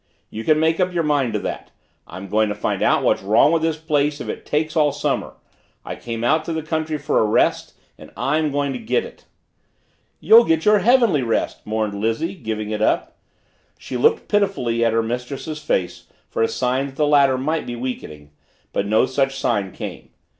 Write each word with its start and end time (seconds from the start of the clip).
You 0.31 0.43
can 0.43 0.59
make 0.59 0.79
up 0.79 0.91
your 0.91 1.03
mind 1.03 1.33
to 1.33 1.39
that. 1.41 1.69
I'm 2.07 2.27
going 2.27 2.49
to 2.49 2.55
find 2.55 2.81
out 2.81 3.03
what's 3.03 3.21
wrong 3.21 3.51
with 3.51 3.61
this 3.61 3.77
place 3.77 4.19
if 4.19 4.29
it 4.29 4.47
takes 4.47 4.75
all 4.75 4.91
summer. 4.91 5.35
I 5.85 5.95
came 5.95 6.23
out 6.23 6.43
to 6.45 6.53
the 6.53 6.63
country 6.63 6.97
for 6.97 7.19
a 7.19 7.23
rest 7.23 7.75
and 7.99 8.09
I'm 8.17 8.49
going 8.51 8.73
to 8.73 8.79
get 8.79 9.05
it." 9.05 9.25
"You'll 10.19 10.43
get 10.43 10.65
your 10.65 10.79
heavenly 10.79 11.21
rest!" 11.21 11.63
mourned 11.67 11.93
Lizzie, 11.93 12.33
giving 12.33 12.71
it 12.71 12.81
up. 12.81 13.15
She 13.77 13.95
looked 13.95 14.27
pitifully 14.27 14.83
at 14.83 14.91
her 14.91 15.03
mistress's 15.03 15.59
face 15.61 16.07
for 16.27 16.41
a 16.41 16.47
sign 16.47 16.87
that 16.87 16.95
the 16.95 17.05
latter 17.05 17.37
might 17.37 17.67
be 17.67 17.75
weakening 17.75 18.31
but 18.73 18.87
no 18.87 19.05
such 19.05 19.37
sign 19.37 19.71
came. 19.71 20.09